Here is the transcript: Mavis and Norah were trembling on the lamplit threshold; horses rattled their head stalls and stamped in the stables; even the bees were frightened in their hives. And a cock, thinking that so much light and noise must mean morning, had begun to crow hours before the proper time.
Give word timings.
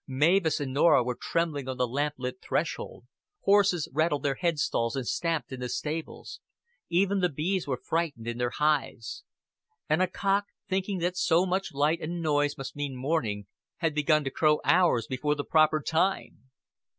Mavis 0.07 0.59
and 0.59 0.73
Norah 0.73 1.03
were 1.03 1.13
trembling 1.13 1.67
on 1.69 1.77
the 1.77 1.87
lamplit 1.87 2.41
threshold; 2.41 3.05
horses 3.43 3.87
rattled 3.93 4.23
their 4.23 4.33
head 4.33 4.57
stalls 4.57 4.95
and 4.95 5.05
stamped 5.07 5.51
in 5.51 5.59
the 5.59 5.69
stables; 5.69 6.39
even 6.89 7.19
the 7.19 7.29
bees 7.29 7.67
were 7.67 7.77
frightened 7.77 8.27
in 8.27 8.39
their 8.39 8.49
hives. 8.49 9.23
And 9.87 10.01
a 10.01 10.07
cock, 10.07 10.45
thinking 10.67 10.97
that 11.01 11.17
so 11.17 11.45
much 11.45 11.71
light 11.71 12.01
and 12.01 12.19
noise 12.19 12.57
must 12.57 12.75
mean 12.75 12.95
morning, 12.95 13.45
had 13.77 13.93
begun 13.93 14.23
to 14.23 14.31
crow 14.31 14.59
hours 14.65 15.05
before 15.05 15.35
the 15.35 15.45
proper 15.45 15.79
time. 15.79 16.49